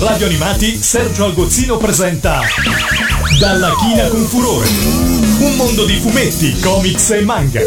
[0.00, 2.40] Radio Animati Sergio Algozzino presenta
[3.38, 4.66] Dalla china con furore.
[5.40, 7.60] Un mondo di fumetti, comics e manga.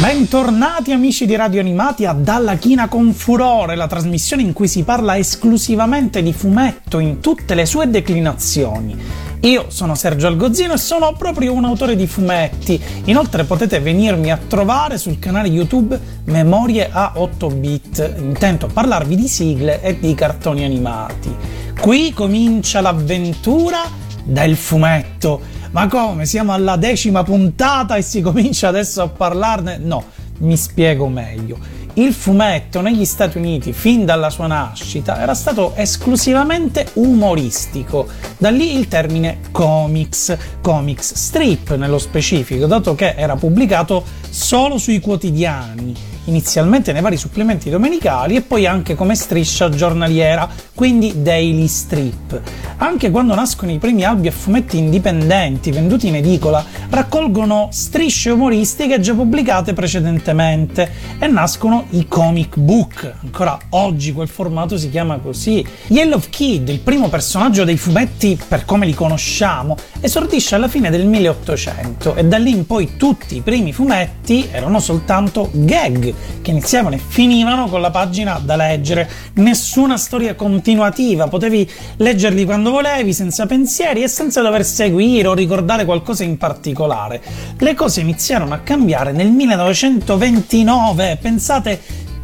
[0.00, 4.84] Bentornati amici di Radio Animati a Dalla China con Furore, la trasmissione in cui si
[4.84, 8.96] parla esclusivamente di fumetto in tutte le sue declinazioni.
[9.42, 12.80] Io sono Sergio Algozzino e sono proprio un autore di fumetti.
[13.04, 18.14] Inoltre potete venirmi a trovare sul canale YouTube Memorie a 8 bit.
[18.18, 21.34] Intento parlarvi di sigle e di cartoni animati.
[21.80, 23.80] Qui comincia l'avventura
[24.24, 26.26] del fumetto ma come?
[26.26, 29.78] Siamo alla decima puntata e si comincia adesso a parlarne?
[29.78, 30.02] No,
[30.38, 31.58] mi spiego meglio.
[31.94, 38.06] Il fumetto negli Stati Uniti, fin dalla sua nascita, era stato esclusivamente umoristico.
[38.38, 45.00] Da lì il termine comics, comics strip nello specifico, dato che era pubblicato solo sui
[45.00, 52.40] quotidiani inizialmente nei vari supplementi domenicali e poi anche come striscia giornaliera, quindi daily strip.
[52.78, 59.00] Anche quando nascono i primi albi a fumetti indipendenti venduti in edicola, raccolgono strisce umoristiche
[59.00, 63.12] già pubblicate precedentemente e nascono i comic book.
[63.22, 65.64] Ancora oggi quel formato si chiama così.
[65.88, 71.06] Yellow Kid, il primo personaggio dei fumetti per come li conosciamo, esordisce alla fine del
[71.06, 76.09] 1800 e da lì in poi tutti i primi fumetti erano soltanto gag
[76.42, 82.70] che iniziavano e finivano con la pagina da leggere, nessuna storia continuativa, potevi leggerli quando
[82.70, 87.20] volevi, senza pensieri e senza dover seguire o ricordare qualcosa in particolare.
[87.58, 91.80] Le cose iniziarono a cambiare nel 1929, pensate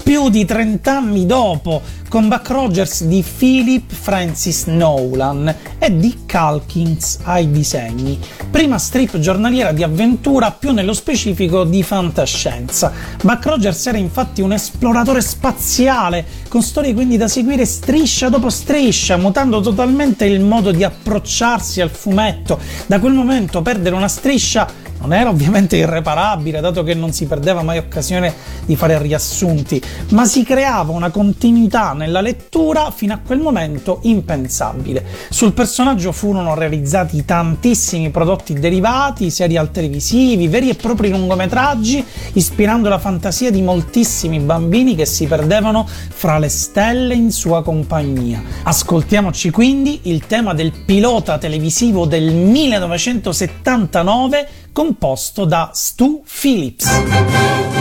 [0.06, 7.18] più di 30 anni dopo, con Buck Rogers di Philip Francis Nolan e di Calkins
[7.24, 8.18] ai disegni.
[8.50, 12.92] Prima strip giornaliera di avventura, più nello specifico di fantascienza.
[13.22, 19.16] Buck Rogers era infatti un esploratore spaziale, con storie quindi da seguire striscia dopo striscia,
[19.16, 22.58] mutando totalmente il modo di approcciarsi al fumetto.
[22.86, 27.62] Da quel momento perdere una striscia non era ovviamente irreparabile, dato che non si perdeva
[27.62, 28.32] mai occasione
[28.64, 29.80] di fare riassunti,
[30.10, 35.04] ma si creava una continuità nella lettura fino a quel momento impensabile.
[35.30, 42.98] Sul personaggio furono realizzati tantissimi prodotti derivati, serial televisivi, veri e propri lungometraggi, ispirando la
[42.98, 48.42] fantasia di moltissimi bambini che si perdevano fra le stelle in sua compagnia.
[48.62, 57.75] Ascoltiamoci quindi il tema del pilota televisivo del 1979 composto da Stu Phillips.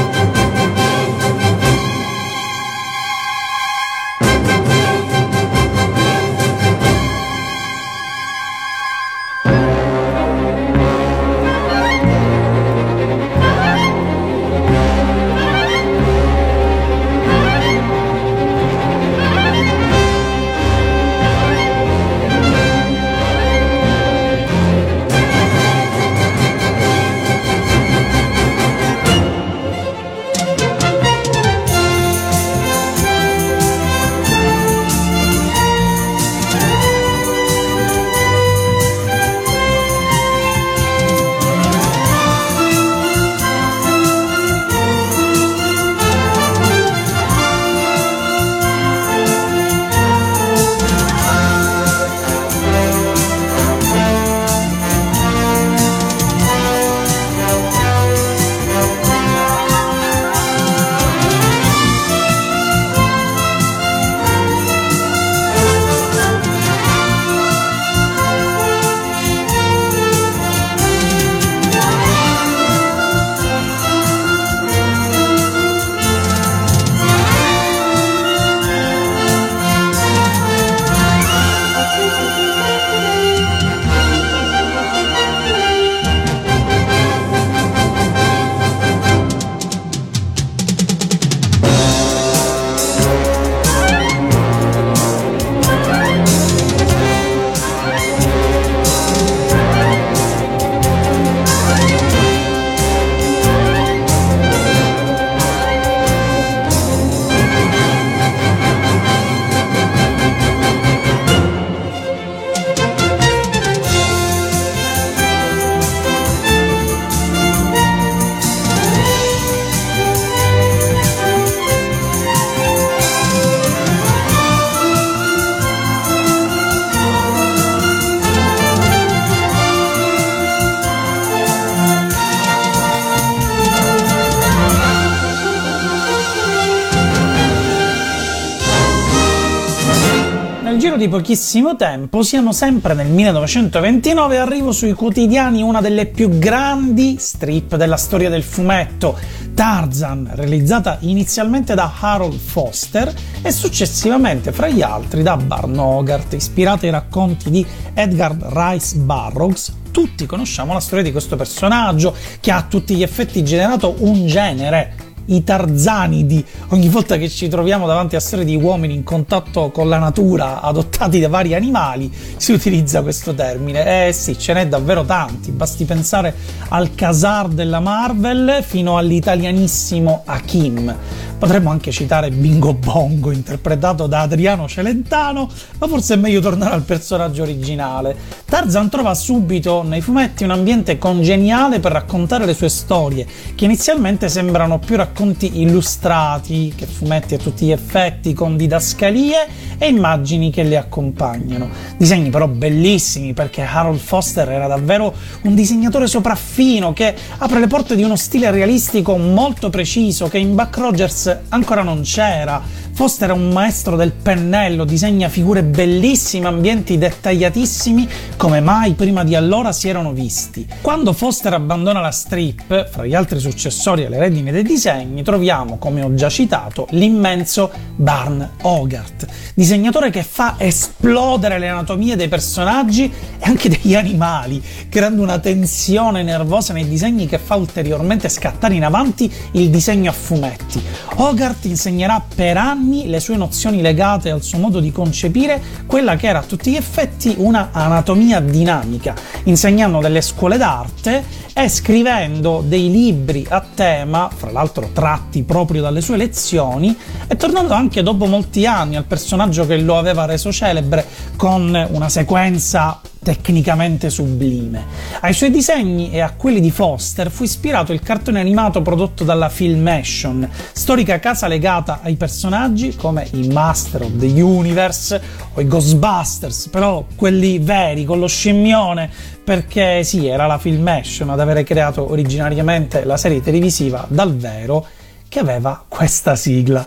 [140.76, 146.06] Nel giro di pochissimo tempo siamo sempre nel 1929 e arrivo sui quotidiani una delle
[146.06, 149.18] più grandi strip della storia del fumetto,
[149.54, 156.86] Tarzan, realizzata inizialmente da Harold Foster e successivamente fra gli altri da Barn Hogarth, ispirata
[156.86, 162.58] ai racconti di Edgar Rice Burroughs, tutti conosciamo la storia di questo personaggio che ha
[162.58, 168.16] a tutti gli effetti generato un genere i tarzanidi, ogni volta che ci troviamo davanti
[168.16, 173.02] a storie di uomini in contatto con la natura adottati da vari animali, si utilizza
[173.02, 174.08] questo termine.
[174.08, 176.34] Eh sì, ce n'è davvero tanti, basti pensare
[176.70, 180.96] al Casar della Marvel fino all'italianissimo Hakim.
[181.37, 186.84] Potremmo anche citare Bingo Bongo, interpretato da Adriano Celentano, ma forse è meglio tornare al
[186.84, 188.16] personaggio originale.
[188.46, 194.29] Tarzan trova subito nei fumetti un ambiente congeniale per raccontare le sue storie, che inizialmente
[194.29, 199.47] sembrano più racconti illustrati che fumetti a tutti gli effetti, con didascalie
[199.78, 201.70] e immagini che le accompagnano.
[201.97, 207.97] Disegni però bellissimi perché Harold Foster era davvero un disegnatore sopraffino che apre le porte
[207.97, 212.62] di uno stile realistico molto preciso che in Buck Rogers ancora non c'era.
[212.96, 218.08] Foster è un maestro del pennello, disegna figure bellissime, ambienti dettagliatissimi
[218.38, 220.66] come mai prima di allora si erano visti.
[220.80, 226.03] Quando Foster abbandona la strip, fra gli altri successori alle redine dei disegni, troviamo, come
[226.03, 233.12] ho già citato, l'immenso Barn Hogarth, disegnatore che fa esplodere le anatomie dei personaggi e
[233.41, 239.30] anche degli animali, creando una tensione nervosa nei disegni che fa ulteriormente scattare in avanti
[239.52, 240.82] il disegno a fumetti.
[241.16, 246.28] Hogarth insegnerà per anni le sue nozioni legate al suo modo di concepire quella che
[246.28, 252.91] era a tutti gli effetti una anatomia dinamica, insegnando delle scuole d'arte e scrivendo dei
[252.91, 256.96] libri a tema, fra l'altro tratti proprio dalle sue lezioni,
[257.27, 261.05] e tornando anche dopo molti anni al personaggio che lo aveva reso celebre
[261.36, 264.86] con una sequenza tecnicamente sublime.
[265.22, 269.50] Ai suoi disegni e a quelli di Foster fu ispirato il cartone animato prodotto dalla
[269.50, 275.20] Filmation, storica casa legata ai personaggi come i Master of the Universe
[275.56, 279.10] o i Ghostbusters, però quelli veri con lo scimmione,
[279.44, 284.86] perché sì, era la Filmation ad avere creato originariamente la serie televisiva dal vero
[285.27, 286.84] che aveva questa sigla.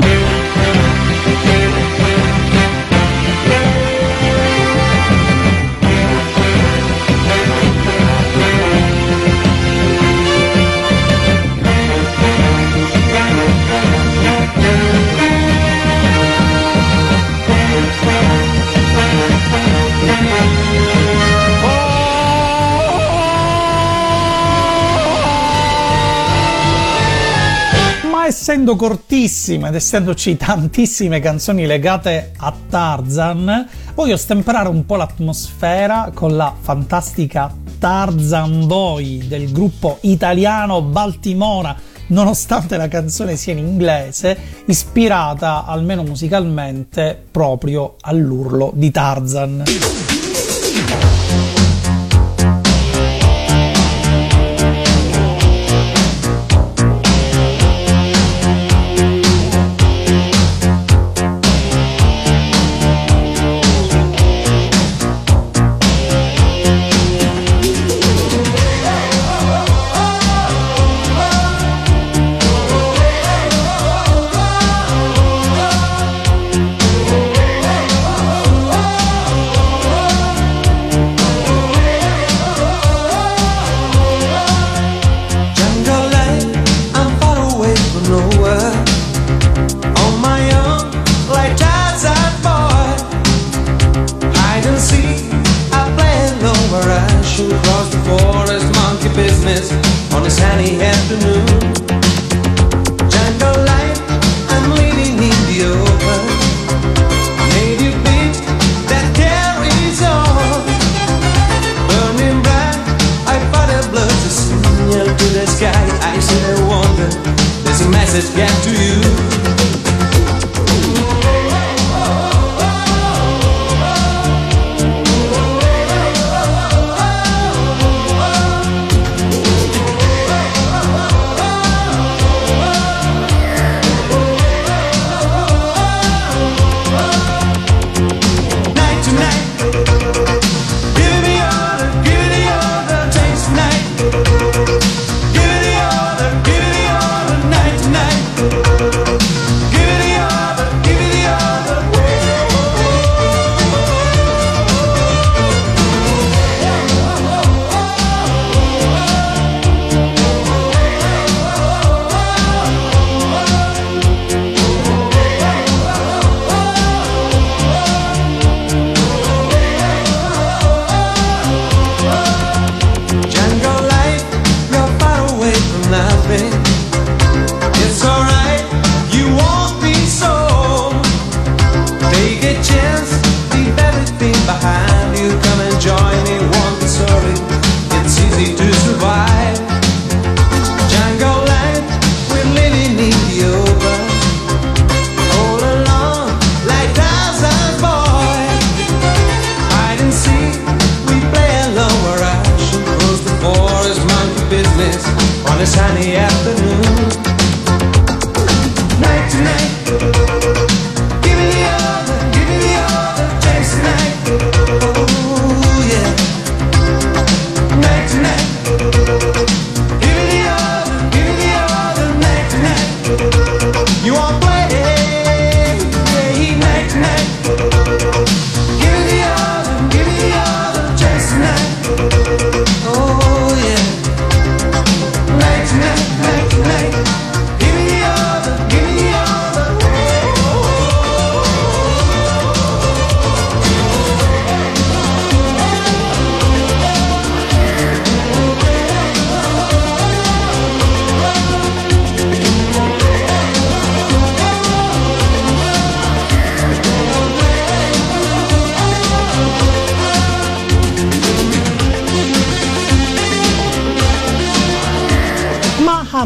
[28.49, 36.35] Essendo cortissima ed essendoci tantissime canzoni legate a Tarzan, voglio stemperare un po' l'atmosfera con
[36.35, 44.35] la fantastica Tarzan Boy del gruppo italiano Baltimora nonostante la canzone sia in inglese,
[44.65, 50.18] ispirata almeno musicalmente proprio all'urlo di Tarzan.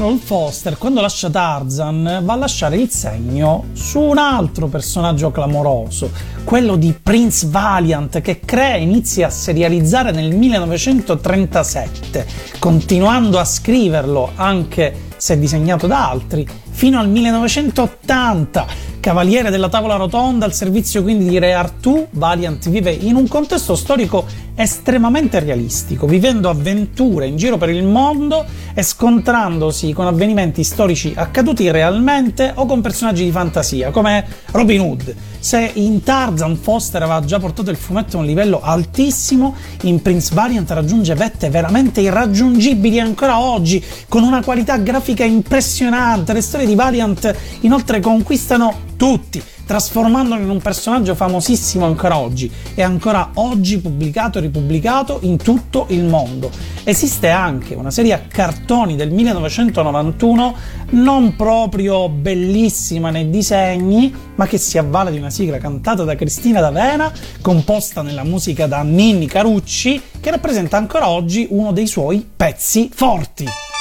[0.03, 6.11] Harold Foster, quando lascia Tarzan, va a lasciare il segno su un altro personaggio clamoroso,
[6.43, 12.27] quello di Prince Valiant, che crea e inizia a serializzare nel 1937,
[12.59, 20.45] continuando a scriverlo anche se disegnato da altri, fino al 1980 cavaliere della tavola rotonda
[20.45, 26.49] al servizio quindi di Re Artù, Valiant vive in un contesto storico estremamente realistico, vivendo
[26.49, 32.81] avventure in giro per il mondo e scontrandosi con avvenimenti storici accaduti realmente o con
[32.81, 35.15] personaggi di fantasia, come Robin Hood.
[35.41, 40.33] Se in Tarzan Foster aveva già portato il fumetto a un livello altissimo, in Prince
[40.33, 46.33] Valiant raggiunge vette veramente irraggiungibili ancora oggi, con una qualità grafica impressionante.
[46.33, 52.83] Le storie di Valiant inoltre conquistano tutti, trasformandolo in un personaggio famosissimo ancora oggi e
[52.83, 56.53] ancora oggi pubblicato e ripubblicato in tutto il mondo.
[56.85, 60.57] Esiste anche una serie a cartoni del 1991
[60.91, 66.61] non proprio bellissima nei disegni, ma che si avvale di una sigla cantata da Cristina
[66.61, 72.89] D'Avena, composta nella musica da Ninni Carucci, che rappresenta ancora oggi uno dei suoi pezzi
[72.95, 73.72] forti.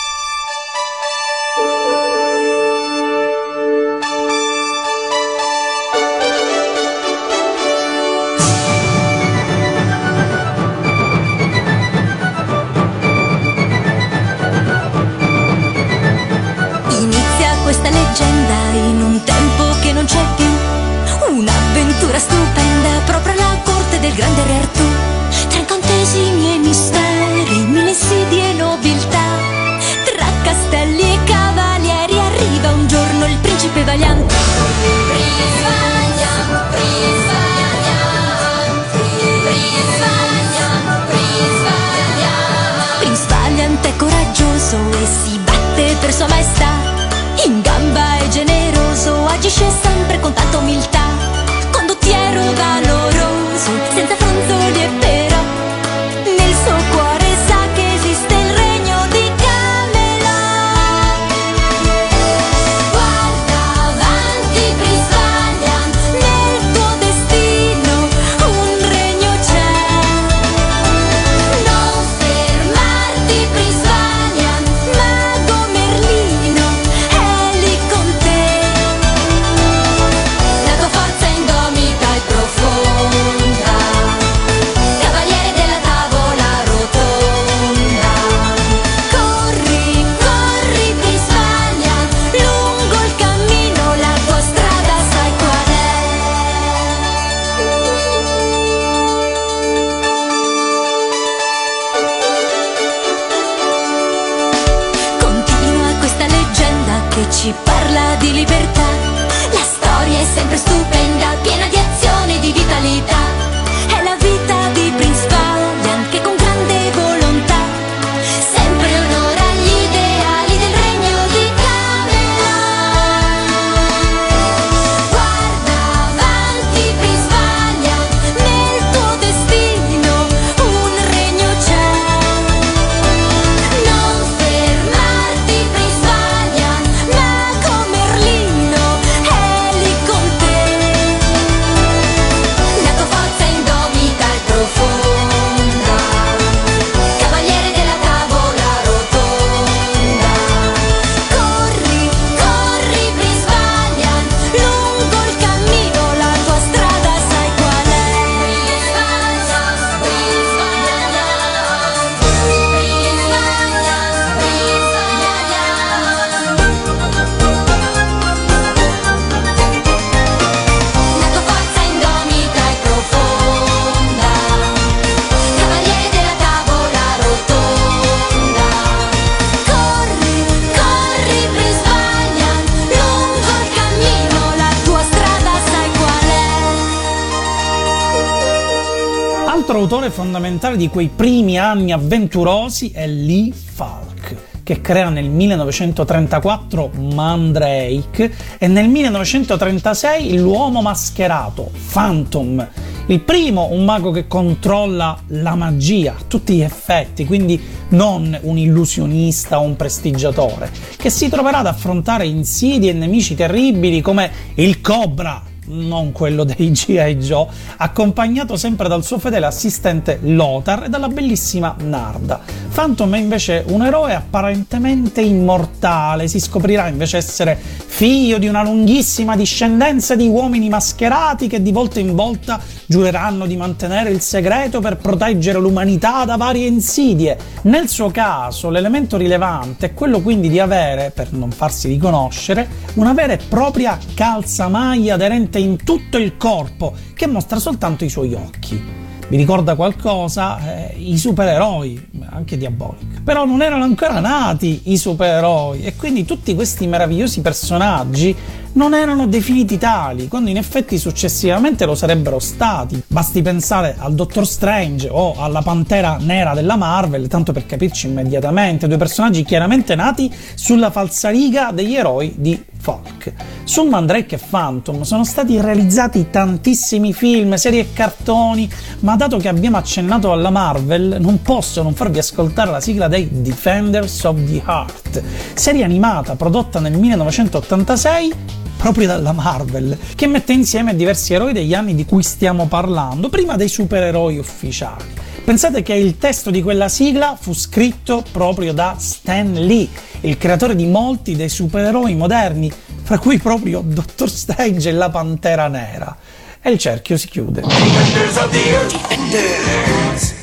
[189.94, 198.34] Autore fondamentale di quei primi anni avventurosi è Lee Falk, che crea nel 1934 Mandrake
[198.58, 202.66] e nel 1936 l'uomo mascherato, Phantom.
[203.08, 208.58] Il primo, un mago che controlla la magia a tutti gli effetti, quindi non un
[208.58, 214.80] illusionista o un prestigiatore, che si troverà ad affrontare insidie e nemici terribili come il
[214.80, 217.16] Cobra, non quello dei G.I.
[217.18, 222.61] Joe, accompagnato sempre dal suo fedele assistente Lothar e dalla bellissima Narda.
[222.74, 229.36] Phantom è invece un eroe apparentemente immortale, si scoprirà invece essere figlio di una lunghissima
[229.36, 234.96] discendenza di uomini mascherati che di volta in volta giureranno di mantenere il segreto per
[234.96, 237.38] proteggere l'umanità da varie insidie.
[237.64, 243.14] Nel suo caso l'elemento rilevante è quello quindi di avere, per non farsi riconoscere, una
[243.14, 249.01] vera e propria calzamaglia aderente in tutto il corpo che mostra soltanto i suoi occhi
[249.32, 250.90] vi ricorda qualcosa?
[250.90, 253.22] Eh, I supereroi, anche Diabolic.
[253.24, 258.36] Però non erano ancora nati i supereroi e quindi tutti questi meravigliosi personaggi
[258.74, 263.02] non erano definiti tali, quando in effetti successivamente lo sarebbero stati.
[263.08, 268.88] Basti pensare al Doctor Strange o alla Pantera Nera della Marvel, tanto per capirci immediatamente,
[268.88, 273.32] due personaggi chiaramente nati sulla falsariga degli eroi di folk.
[273.64, 279.48] Su Mandrake e Phantom sono stati realizzati tantissimi film, serie e cartoni, ma dato che
[279.48, 284.62] abbiamo accennato alla Marvel, non posso non farvi ascoltare la sigla dei Defenders of the
[284.66, 288.34] Heart, serie animata prodotta nel 1986
[288.78, 293.56] proprio dalla Marvel, che mette insieme diversi eroi degli anni di cui stiamo parlando, prima
[293.56, 295.30] dei supereroi ufficiali.
[295.44, 299.90] Pensate che il testo di quella sigla fu scritto proprio da Stan Lee,
[300.22, 302.72] il creatore di molti dei supereroi moderni,
[303.04, 306.16] fra cui proprio Doctor Strange e la Pantera Nera.
[306.62, 307.62] E il cerchio si chiude.
[307.62, 308.92] Defenders of the Earth.
[308.92, 310.34] Defenders.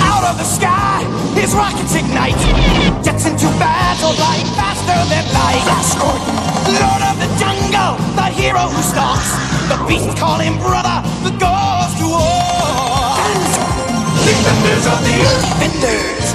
[0.00, 2.38] Out of the sky, his rockets ignite.
[3.02, 5.64] Jets into battle, flying faster than light.
[6.66, 9.32] Lord of the jungle, the hero who stalks.
[9.68, 11.75] The beasts call him brother, the war.
[14.26, 15.46] Defenders of the Earth.
[15.54, 16.26] Defenders.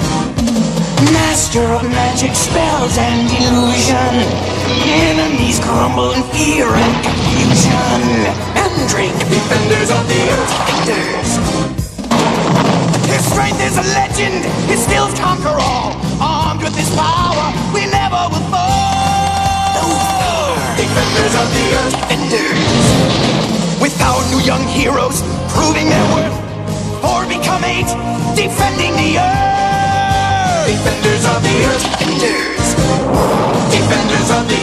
[1.11, 4.15] Master of magic spells and illusion.
[4.87, 7.99] Enemies crumble in fear and confusion.
[8.55, 10.51] Mandrake, defenders of the earth.
[10.55, 11.31] Defenders.
[13.11, 15.99] His strength is a legend, his skills conquer all.
[16.21, 19.75] Armed with his power, we never will fall.
[20.79, 21.95] Defenders of the earth.
[22.07, 22.85] Defenders.
[23.81, 26.50] With our new young heroes proving their worth
[27.01, 27.89] Four become eight,
[28.35, 29.51] defending the earth
[30.71, 31.97] Defenders of the Earth.
[31.97, 32.75] Defenders.
[33.69, 34.61] Defenders of the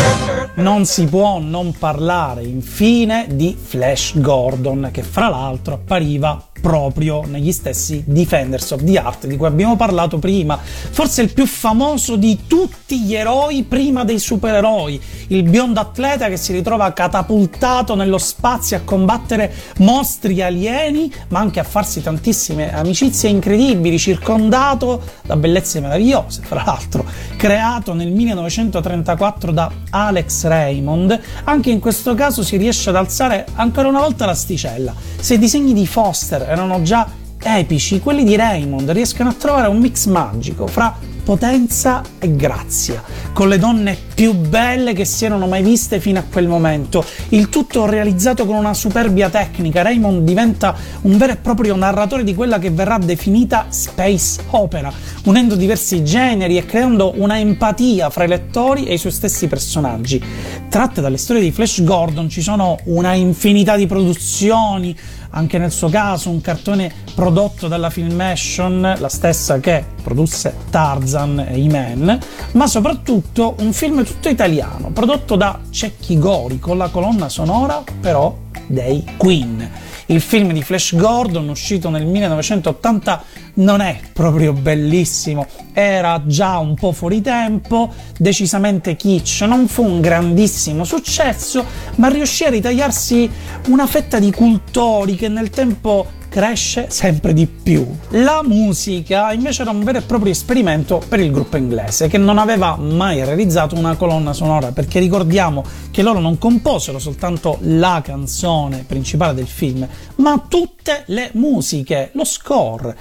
[0.00, 0.50] Earth.
[0.56, 7.52] Non si può non parlare infine di Flash Gordon, che fra l'altro appariva proprio negli
[7.52, 10.58] stessi Defenders of the Art di cui abbiamo parlato prima.
[10.58, 14.98] Forse il più famoso di tutti gli eroi prima dei supereroi,
[15.28, 21.60] il biondo atleta che si ritrova catapultato nello spazio a combattere mostri alieni, ma anche
[21.60, 27.04] a farsi tantissime amicizie incredibili, circondato da bellezze meravigliose, fra l'altro,
[27.36, 31.20] creato nel 1934 da Alex Raymond.
[31.44, 34.94] Anche in questo caso si riesce ad alzare ancora una volta l'asticella.
[35.20, 37.06] Se i disegni di Foster erano già
[37.42, 43.48] epici, quelli di Raymond riescono a trovare un mix magico fra potenza e grazia, con
[43.48, 47.04] le donne più belle che si erano mai viste fino a quel momento.
[47.30, 49.82] Il tutto realizzato con una superbia tecnica.
[49.82, 54.92] Raymond diventa un vero e proprio narratore di quella che verrà definita space opera,
[55.24, 60.22] unendo diversi generi e creando una empatia fra i lettori e i suoi stessi personaggi.
[60.68, 64.96] Tratte dalle storie di Flash Gordon ci sono una infinità di produzioni,
[65.30, 71.58] anche nel suo caso un cartone prodotto dalla Filmation, la stessa che produsse Tarzan e
[71.58, 72.18] I-Man,
[72.52, 78.36] ma soprattutto un film tutto italiano, prodotto da Cecchi Gori con la colonna sonora però
[78.66, 79.70] dei Queen.
[80.06, 86.74] Il film di Flash Gordon, uscito nel 1980, non è proprio bellissimo, era già un
[86.74, 91.64] po' fuori tempo, decisamente kitsch, non fu un grandissimo successo,
[91.96, 93.30] ma riuscì a ritagliarsi
[93.68, 97.86] una fetta di cultori che nel tempo cresce sempre di più.
[98.08, 102.38] La musica invece era un vero e proprio esperimento per il gruppo inglese che non
[102.38, 108.82] aveva mai realizzato una colonna sonora perché ricordiamo che loro non composero soltanto la canzone
[108.84, 112.96] principale del film ma tutte le musiche, lo score.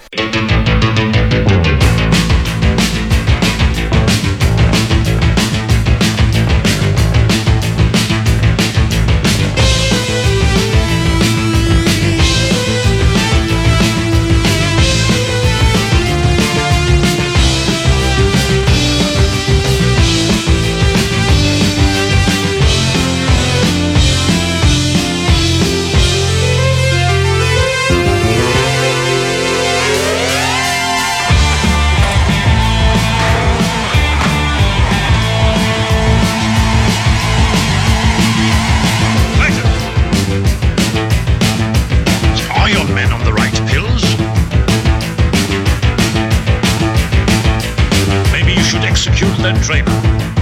[49.05, 50.32] execute their trailer.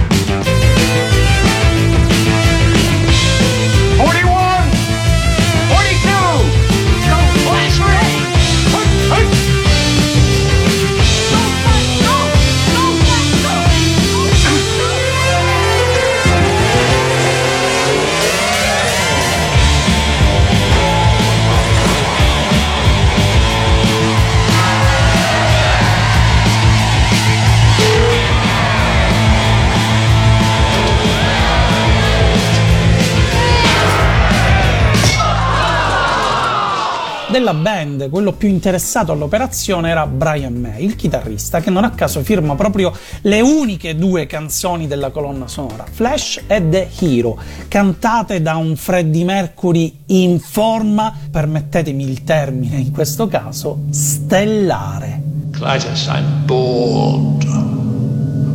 [37.52, 42.22] Della band, quello più interessato all'operazione era Brian May, il chitarrista, che non a caso
[42.22, 47.38] firma proprio le uniche due canzoni della colonna sonora, Flash e The Hero,
[47.68, 55.20] cantate da un Freddie Mercury in forma, permettetemi il termine in questo caso, stellare.
[55.52, 57.44] Clytus, I'm bored.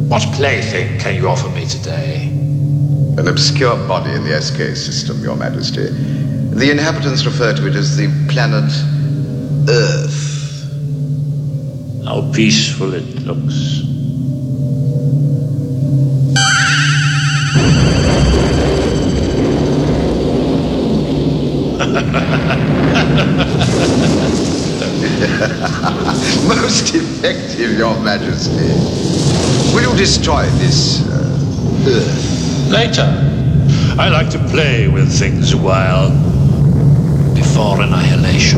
[0.10, 2.32] What plaything can you offer me today?
[3.18, 6.27] An obscure body in the SK system, Your Majesty.
[6.58, 8.72] The inhabitants refer to it as the planet
[9.70, 10.66] Earth.
[12.04, 13.84] How peaceful it looks.
[26.48, 28.74] Most effective, Your Majesty.
[29.76, 32.72] Will you destroy this uh, Earth?
[32.72, 33.26] Later.
[34.00, 36.27] I like to play with things a while
[37.58, 38.57] for annihilation.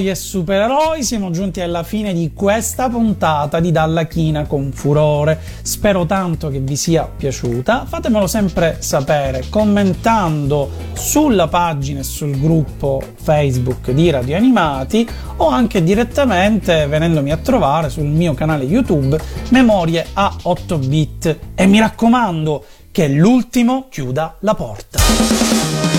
[0.00, 5.38] Eroi e supereroi, siamo giunti alla fine di questa puntata di Dalla China con Furore.
[5.62, 7.84] Spero tanto che vi sia piaciuta.
[7.86, 15.82] Fatemelo sempre sapere commentando sulla pagina e sul gruppo Facebook di Radio Animati o anche
[15.82, 19.18] direttamente venendomi a trovare sul mio canale YouTube
[19.50, 21.38] Memorie a 8 bit.
[21.54, 25.89] E mi raccomando che l'ultimo chiuda la porta.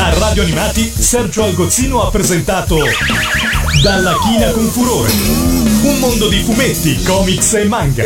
[0.00, 2.78] Da Radio Animati, Sergio Algozzino ha presentato
[3.82, 5.12] Dalla china con furore.
[5.12, 8.04] Un mondo di fumetti, comics e manga.